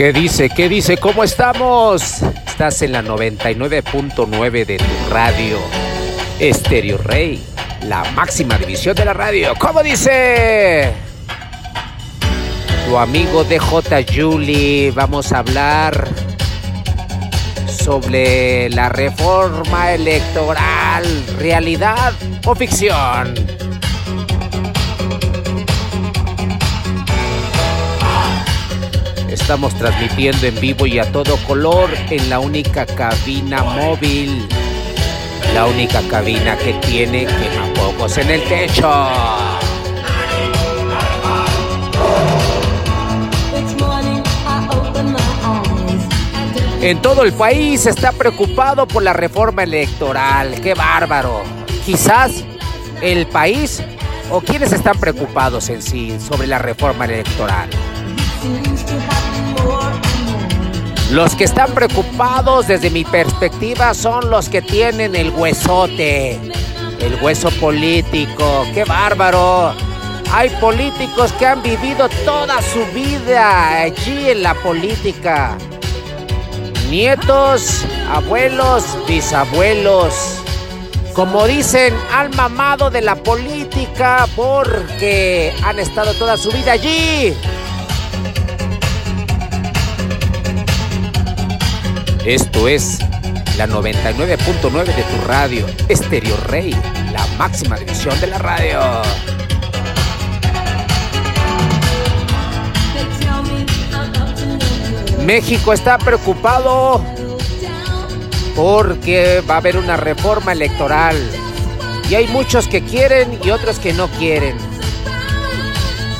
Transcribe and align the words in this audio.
¿Qué 0.00 0.14
dice? 0.14 0.48
¿Qué 0.48 0.70
dice? 0.70 0.96
¿Cómo 0.96 1.22
estamos? 1.22 2.22
Estás 2.46 2.80
en 2.80 2.92
la 2.92 3.02
99.9 3.02 4.64
de 4.64 4.78
tu 4.78 5.10
radio. 5.10 5.58
Estéreo 6.38 6.96
Rey, 6.96 7.44
la 7.86 8.04
máxima 8.12 8.56
división 8.56 8.96
de 8.96 9.04
la 9.04 9.12
radio. 9.12 9.52
¿Cómo 9.58 9.82
dice? 9.82 10.90
Tu 12.88 12.96
amigo 12.96 13.44
DJ 13.44 14.06
Julie, 14.10 14.90
vamos 14.92 15.32
a 15.32 15.40
hablar 15.40 16.08
sobre 17.66 18.70
la 18.70 18.88
reforma 18.88 19.92
electoral, 19.92 21.04
realidad 21.38 22.14
o 22.46 22.54
ficción. 22.54 23.34
Estamos 29.50 29.74
transmitiendo 29.74 30.46
en 30.46 30.60
vivo 30.60 30.86
y 30.86 31.00
a 31.00 31.10
todo 31.10 31.36
color 31.38 31.90
en 32.08 32.30
la 32.30 32.38
única 32.38 32.86
cabina 32.86 33.64
móvil. 33.64 34.46
La 35.54 35.66
única 35.66 36.00
cabina 36.02 36.56
que 36.56 36.74
tiene 36.74 37.26
quemapocos 37.26 38.16
en 38.18 38.30
el 38.30 38.44
techo. 38.44 38.88
En 46.80 47.02
todo 47.02 47.24
el 47.24 47.32
país 47.32 47.86
está 47.86 48.12
preocupado 48.12 48.86
por 48.86 49.02
la 49.02 49.14
reforma 49.14 49.64
electoral. 49.64 50.60
¡Qué 50.60 50.74
bárbaro! 50.74 51.42
Quizás 51.84 52.44
el 53.02 53.26
país 53.26 53.82
o 54.30 54.40
quienes 54.42 54.72
están 54.72 54.96
preocupados 55.00 55.70
en 55.70 55.82
sí 55.82 56.16
sobre 56.20 56.46
la 56.46 56.58
reforma 56.58 57.06
electoral. 57.06 57.68
Los 61.10 61.34
que 61.34 61.42
están 61.42 61.72
preocupados 61.72 62.68
desde 62.68 62.88
mi 62.88 63.04
perspectiva 63.04 63.94
son 63.94 64.30
los 64.30 64.48
que 64.48 64.62
tienen 64.62 65.16
el 65.16 65.30
huesote, 65.30 66.38
el 67.00 67.18
hueso 67.20 67.50
político. 67.50 68.64
¡Qué 68.72 68.84
bárbaro! 68.84 69.74
Hay 70.32 70.50
políticos 70.60 71.32
que 71.32 71.46
han 71.46 71.64
vivido 71.64 72.08
toda 72.24 72.62
su 72.62 72.84
vida 72.94 73.82
allí 73.82 74.30
en 74.30 74.44
la 74.44 74.54
política. 74.54 75.58
Nietos, 76.88 77.84
abuelos, 78.08 78.84
bisabuelos. 79.08 80.36
Como 81.12 81.44
dicen, 81.48 81.92
han 82.14 82.30
mamado 82.36 82.88
de 82.88 83.00
la 83.00 83.16
política 83.16 84.28
porque 84.36 85.52
han 85.64 85.80
estado 85.80 86.14
toda 86.14 86.36
su 86.36 86.52
vida 86.52 86.70
allí. 86.70 87.34
Esto 92.24 92.68
es 92.68 92.98
la 93.56 93.66
99.9 93.66 94.84
de 94.84 95.02
tu 95.02 95.26
radio, 95.26 95.66
Estéreo 95.88 96.36
Rey, 96.48 96.76
la 97.12 97.26
máxima 97.38 97.78
división 97.78 98.20
de 98.20 98.26
la 98.26 98.38
radio. 98.38 98.78
México 105.24 105.72
está 105.72 105.96
preocupado 105.96 107.02
porque 108.54 109.42
va 109.48 109.54
a 109.54 109.58
haber 109.58 109.78
una 109.78 109.96
reforma 109.96 110.52
electoral 110.52 111.16
y 112.10 112.16
hay 112.16 112.26
muchos 112.26 112.68
que 112.68 112.82
quieren 112.82 113.38
y 113.42 113.50
otros 113.50 113.78
que 113.78 113.94
no 113.94 114.08
quieren. 114.08 114.58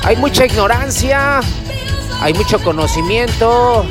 Hay 0.03 0.15
mucha 0.15 0.45
ignorancia, 0.47 1.41
hay 2.21 2.33
mucho 2.33 2.59
conocimiento, 2.63 3.85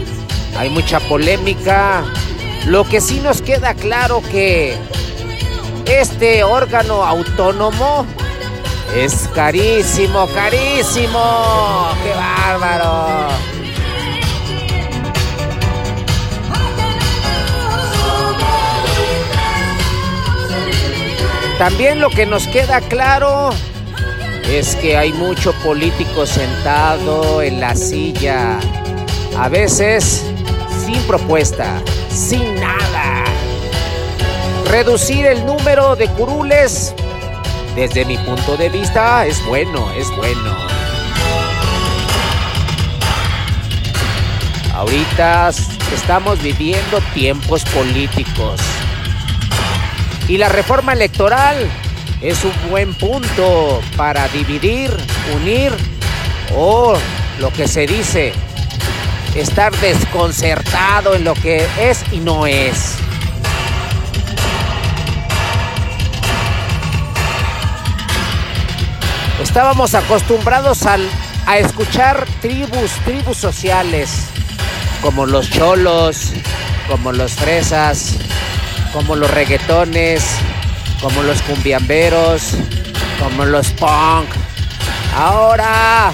hay 0.56 0.70
mucha 0.70 1.00
polémica. 1.00 2.04
Lo 2.66 2.84
que 2.84 3.00
sí 3.00 3.20
nos 3.20 3.42
queda 3.42 3.74
claro 3.74 4.22
que 4.30 4.76
este 5.86 6.44
órgano 6.44 7.04
autónomo 7.04 8.06
es 8.96 9.28
carísimo, 9.34 10.26
carísimo. 10.34 11.88
¡Qué 12.02 12.12
bárbaro! 12.14 13.28
También 21.58 22.00
lo 22.00 22.08
que 22.08 22.24
nos 22.24 22.46
queda 22.46 22.80
claro 22.80 23.50
es 24.48 24.76
que 24.76 24.96
hay 24.96 25.12
mucho 25.12 25.52
político 25.62 26.24
sentado 26.24 27.42
en 27.42 27.60
la 27.60 27.76
silla. 27.76 28.58
A 29.36 29.48
veces 29.50 30.24
sin 30.92 31.02
propuesta, 31.04 31.80
sin 32.08 32.56
nada. 32.56 33.24
Reducir 34.66 35.24
el 35.26 35.46
número 35.46 35.94
de 35.94 36.08
curules, 36.08 36.94
desde 37.76 38.04
mi 38.04 38.16
punto 38.18 38.56
de 38.56 38.70
vista, 38.70 39.24
es 39.24 39.44
bueno, 39.46 39.88
es 39.92 40.08
bueno. 40.16 40.56
Ahorita 44.74 45.50
estamos 45.94 46.42
viviendo 46.42 47.00
tiempos 47.14 47.64
políticos. 47.66 48.60
Y 50.26 50.38
la 50.38 50.48
reforma 50.48 50.92
electoral 50.92 51.56
es 52.20 52.44
un 52.44 52.52
buen 52.68 52.94
punto 52.94 53.80
para 53.96 54.26
dividir, 54.28 54.90
unir 55.36 55.72
o 56.56 56.96
lo 57.38 57.52
que 57.52 57.68
se 57.68 57.86
dice, 57.86 58.32
estar 59.34 59.72
desconcertado 59.76 61.14
en 61.14 61.24
lo 61.24 61.34
que 61.34 61.66
es 61.80 62.02
y 62.12 62.18
no 62.18 62.46
es. 62.46 62.96
Estábamos 69.42 69.94
acostumbrados 69.94 70.84
a 70.86 71.58
escuchar 71.58 72.26
tribus, 72.40 72.92
tribus 73.04 73.36
sociales, 73.36 74.26
como 75.02 75.26
los 75.26 75.50
cholos, 75.50 76.32
como 76.88 77.12
los 77.12 77.32
fresas, 77.32 78.16
como 78.92 79.16
los 79.16 79.30
reggaetones, 79.30 80.24
como 81.00 81.22
los 81.22 81.40
cumbiamberos, 81.42 82.52
como 83.18 83.44
los 83.44 83.68
punk. 83.70 84.28
Ahora 85.16 86.12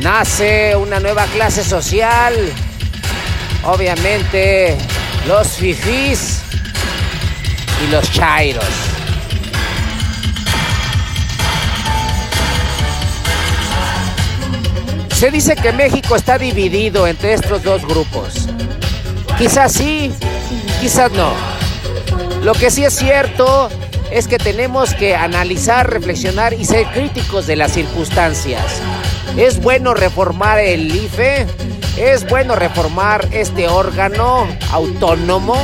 nace 0.00 0.76
una 0.76 1.00
nueva 1.00 1.24
clase 1.26 1.64
social. 1.64 2.34
Obviamente 3.64 4.76
los 5.26 5.48
fifís 5.48 6.40
y 7.84 7.90
los 7.90 8.10
chairos. 8.10 8.64
Se 15.14 15.30
dice 15.30 15.56
que 15.56 15.72
México 15.72 16.14
está 16.14 16.36
dividido 16.38 17.06
entre 17.06 17.32
estos 17.32 17.62
dos 17.62 17.82
grupos. 17.86 18.48
Quizás 19.38 19.72
sí, 19.72 20.12
quizás 20.80 21.10
no. 21.12 21.32
Lo 22.42 22.52
que 22.52 22.70
sí 22.70 22.84
es 22.84 22.94
cierto 22.94 23.70
es 24.10 24.28
que 24.28 24.38
tenemos 24.38 24.94
que 24.94 25.16
analizar, 25.16 25.90
reflexionar 25.90 26.54
y 26.54 26.64
ser 26.64 26.86
críticos 26.86 27.46
de 27.46 27.56
las 27.56 27.72
circunstancias. 27.72 28.80
¿Es 29.36 29.60
bueno 29.60 29.94
reformar 29.94 30.58
el 30.58 30.94
IFE? 30.94 31.46
¿Es 31.96 32.28
bueno 32.28 32.54
reformar 32.56 33.26
este 33.32 33.68
órgano 33.68 34.46
autónomo? 34.72 35.56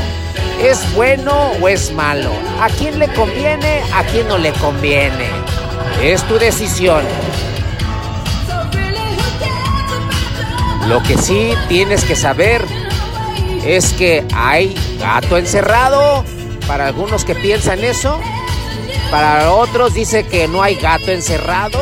¿Es 0.62 0.81
bueno 0.94 1.53
o 1.61 1.69
es 1.69 1.93
malo? 1.93 2.31
¿A 2.61 2.69
quién 2.69 2.99
le 2.99 3.09
conviene? 3.09 3.83
¿A 3.94 4.05
quién 4.05 4.29
no 4.29 4.39
le 4.39 4.53
conviene? 4.53 5.27
Es 6.03 6.23
tu 6.25 6.38
decisión. 6.38 7.05
Lo 10.88 11.03
que 11.03 11.17
sí 11.17 11.53
tienes 11.69 12.05
que 12.05 12.17
saber 12.17 12.65
es 13.65 13.93
que 13.93 14.25
hay 14.35 14.75
gato 14.99 15.38
encerrado. 15.38 16.25
Para 16.67 16.87
algunos 16.87 17.25
que 17.25 17.35
piensan 17.35 17.82
eso. 17.85 18.20
Para 19.11 19.53
otros 19.53 19.94
dice 19.94 20.26
que 20.26 20.49
no 20.49 20.62
hay 20.62 20.76
gato 20.76 21.11
encerrado. 21.11 21.81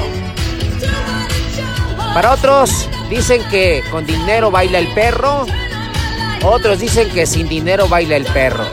Para 2.14 2.32
otros 2.32 2.88
dicen 3.08 3.42
que 3.50 3.84
con 3.90 4.04
dinero 4.04 4.50
baila 4.50 4.78
el 4.78 4.92
perro. 4.94 5.46
Otros 6.42 6.80
dicen 6.80 7.08
que 7.10 7.26
sin 7.26 7.48
dinero 7.48 7.88
baila 7.88 8.16
el 8.16 8.24
perro. 8.24 8.64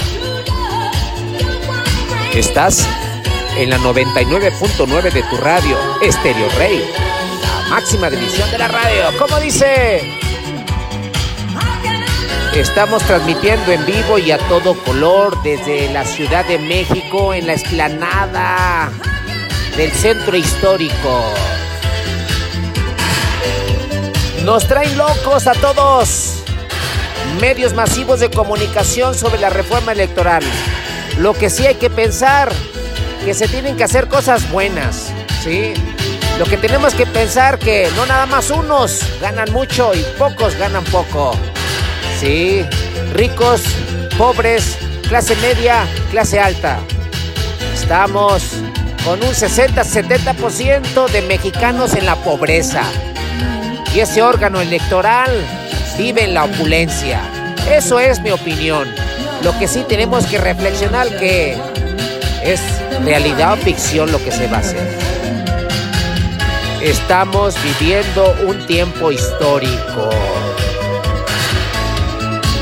Estás 2.34 2.88
en 3.58 3.70
la 3.70 3.78
99.9 3.80 5.12
de 5.12 5.24
tu 5.24 5.38
radio, 5.38 5.78
Estéreo 6.02 6.48
Rey, 6.58 6.84
la 7.42 7.70
máxima 7.70 8.10
división 8.10 8.50
de 8.52 8.58
la 8.60 8.68
radio. 8.68 9.18
¿Cómo 9.18 9.40
dice? 9.40 10.27
Estamos 12.58 13.04
transmitiendo 13.04 13.72
en 13.72 13.86
vivo 13.86 14.18
y 14.18 14.32
a 14.32 14.40
todo 14.50 14.74
color 14.84 15.40
desde 15.44 15.94
la 15.94 16.04
Ciudad 16.04 16.44
de 16.44 16.58
México 16.58 17.36
en 17.36 17.46
la 17.46 17.54
esplanada 17.54 18.90
del 19.78 19.92
centro 19.92 20.36
histórico. 20.36 21.24
Nos 24.44 24.68
traen 24.68 24.98
locos 24.98 25.46
a 25.46 25.54
todos. 25.54 26.44
Medios 27.40 27.76
masivos 27.76 28.20
de 28.22 28.32
comunicación 28.32 29.14
sobre 29.14 29.40
la 29.40 29.52
reforma 29.52 29.92
electoral. 29.92 30.42
Lo 31.20 31.36
que 31.36 31.52
sí 31.52 31.68
hay 31.68 31.76
que 31.76 31.92
pensar, 31.92 32.52
que 33.24 33.36
se 33.36 33.48
tienen 33.48 33.78
que 33.78 33.84
hacer 33.84 34.08
cosas 34.08 34.50
buenas, 34.52 35.14
¿sí? 35.44 35.76
Lo 36.40 36.46
que 36.46 36.58
tenemos 36.58 36.96
que 36.96 37.06
pensar 37.06 37.60
que 37.60 37.88
no 37.96 38.08
nada 38.08 38.26
más 38.26 38.50
unos 38.50 39.04
ganan 39.22 39.54
mucho 39.54 39.94
y 39.94 40.04
pocos 40.18 40.56
ganan 40.56 40.84
poco. 40.86 41.38
Sí, 42.20 42.66
ricos, 43.14 43.62
pobres, 44.18 44.76
clase 45.08 45.36
media, 45.36 45.86
clase 46.10 46.40
alta. 46.40 46.80
Estamos 47.76 48.54
con 49.06 49.22
un 49.22 49.30
60-70% 49.30 51.10
de 51.12 51.22
mexicanos 51.22 51.94
en 51.94 52.08
la 52.08 52.16
pobreza. 52.16 52.82
Y 53.94 54.00
ese 54.00 54.24
órgano 54.24 54.60
electoral 54.62 55.30
vive 55.96 56.24
en 56.24 56.34
la 56.34 56.46
opulencia. 56.46 57.22
Eso 57.70 58.00
es 58.00 58.20
mi 58.22 58.32
opinión. 58.32 58.88
Lo 59.44 59.58
que 59.60 59.68
sí 59.68 59.86
tenemos 59.88 60.26
que 60.26 60.40
reflexionar 60.40 61.08
que 61.20 61.56
es 62.44 62.60
realidad 63.06 63.54
o 63.54 63.58
ficción 63.58 64.12
lo 64.12 64.18
que 64.24 64.32
se 64.32 64.48
va 64.48 64.58
a 64.58 64.62
hacer. 64.62 64.88
Estamos 66.82 67.56
viviendo 67.64 68.36
un 68.48 68.66
tiempo 68.66 69.12
histórico 69.12 70.10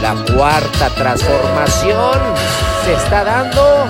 la 0.06 0.14
cuarta 0.36 0.92
transformación 0.92 2.20
se 2.86 2.94
está 2.94 3.24
dando 3.24 3.88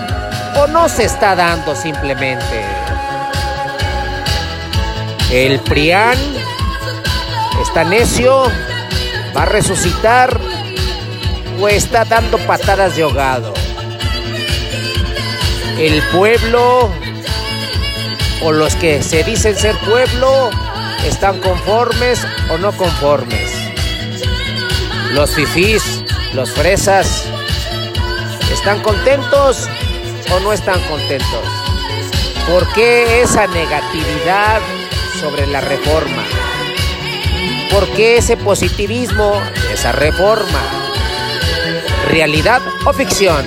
o 0.61 0.67
no 0.67 0.87
se 0.87 1.03
está 1.03 1.35
dando 1.35 1.75
simplemente. 1.75 2.63
El 5.29 5.59
Prián 5.59 6.17
está 7.61 7.83
necio, 7.83 8.45
va 9.35 9.41
a 9.41 9.45
resucitar 9.45 10.39
o 11.59 11.67
está 11.67 12.05
dando 12.05 12.37
patadas 12.47 12.95
de 12.95 13.03
ahogado. 13.03 13.53
El 15.77 16.01
pueblo 16.13 16.89
o 18.41 18.51
los 18.53 18.73
que 18.77 19.03
se 19.03 19.25
dicen 19.25 19.53
ser 19.57 19.75
pueblo 19.79 20.49
están 21.05 21.41
conformes 21.41 22.25
o 22.49 22.57
no 22.57 22.71
conformes. 22.71 23.51
Los 25.11 25.33
fifís 25.33 26.04
los 26.35 26.51
fresas, 26.51 27.23
¿están 28.51 28.81
contentos 28.81 29.69
o 30.33 30.39
no 30.41 30.51
están 30.51 30.81
contentos? 30.81 31.45
¿Por 32.49 32.67
qué 32.73 33.21
esa 33.21 33.47
negatividad 33.47 34.59
sobre 35.21 35.47
la 35.47 35.61
reforma? 35.61 36.23
¿Por 37.71 37.87
qué 37.93 38.17
ese 38.17 38.35
positivismo 38.35 39.41
esa 39.71 39.93
reforma? 39.93 40.61
¿Realidad 42.09 42.61
o 42.83 42.91
ficción? 42.91 43.45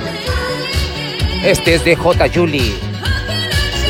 Este 1.44 1.74
es 1.74 1.84
de 1.84 1.94
J. 1.94 2.26
Julie, 2.34 2.74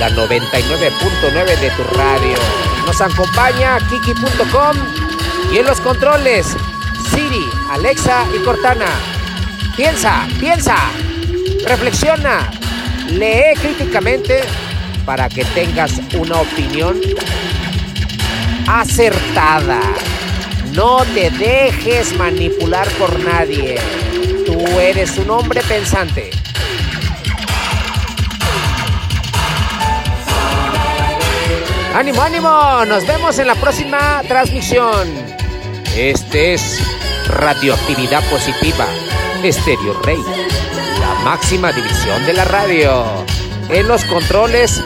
la 0.00 0.10
99.9 0.10 1.58
de 1.60 1.70
tu 1.70 1.84
radio. 1.96 2.36
Nos 2.84 3.00
acompaña 3.00 3.78
kiki.com 3.88 4.76
y 5.52 5.58
en 5.58 5.66
los 5.66 5.80
controles 5.80 6.56
Siri, 7.10 7.44
Alexa 7.70 8.26
y 8.34 8.44
Cortana. 8.44 8.86
Piensa, 9.76 10.26
piensa, 10.40 10.76
reflexiona, 11.66 12.50
lee 13.10 13.54
críticamente 13.60 14.40
para 15.04 15.28
que 15.28 15.44
tengas 15.44 15.92
una 16.14 16.40
opinión 16.40 17.00
acertada. 18.66 19.80
No 20.74 20.98
te 21.14 21.30
dejes 21.30 22.16
manipular 22.16 22.88
por 22.98 23.18
nadie. 23.20 23.76
Tú 24.44 24.58
eres 24.78 25.16
un 25.18 25.30
hombre 25.30 25.62
pensante. 25.62 26.30
Ánimo, 31.94 32.22
ánimo. 32.22 32.84
Nos 32.86 33.06
vemos 33.06 33.38
en 33.38 33.46
la 33.46 33.54
próxima 33.54 34.22
transmisión. 34.28 35.08
Este 35.96 36.54
es 36.54 36.80
Radioactividad 37.28 38.22
Positiva, 38.30 38.86
Estéreo 39.42 40.00
Rey, 40.02 40.18
la 40.98 41.14
máxima 41.22 41.72
división 41.72 42.24
de 42.24 42.32
la 42.32 42.44
radio. 42.44 43.04
En 43.68 43.86
los 43.86 44.04
controles, 44.06 44.82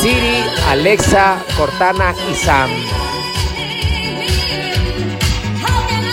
Siri, 0.00 0.44
Alexa, 0.68 1.38
Cortana 1.56 2.14
y 2.30 2.34
Sam. 2.34 2.70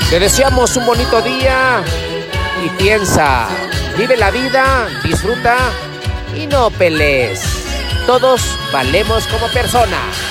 Te 0.10 0.20
deseamos 0.20 0.78
un 0.78 0.86
bonito 0.86 1.22
día 1.22 1.84
y 2.64 2.70
piensa, 2.82 3.48
vive 3.98 4.16
la 4.18 4.30
vida, 4.30 4.88
disfruta 5.04 5.58
y 6.36 6.46
no 6.46 6.70
pelees. 6.70 7.42
Todos 8.06 8.42
valemos 8.72 9.26
como 9.28 9.48
personas. 9.48 10.25